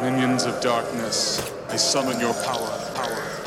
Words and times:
Minions 0.00 0.46
of 0.46 0.58
darkness, 0.62 1.52
I 1.68 1.76
summon 1.76 2.18
your 2.18 2.32
power, 2.32 2.92
power. 2.94 3.39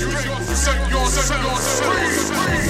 Use 0.00 0.12
your, 0.12 0.20
use 0.22 0.26
your, 0.26 0.56
set 0.56 0.90
your, 0.90 1.06
set 1.06 1.42
your, 1.42 1.56
free. 1.56 2.67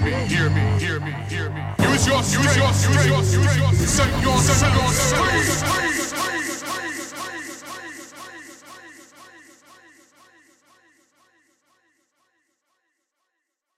Me, 0.00 0.10
hear 0.26 0.50
me, 0.50 0.60
hear 0.78 1.00
me, 1.00 1.12
hear 1.28 1.50
me. 1.50 1.62
Use 1.78 2.06
your, 2.06 2.18
use 2.18 2.56
your, 2.56 2.68
use 2.68 3.06
your, 3.06 3.18
use 3.18 3.56
your, 3.56 3.72
set 3.74 4.22
your, 4.22 4.38
set 4.38 4.74
your, 4.74 4.88
free. 4.90 6.09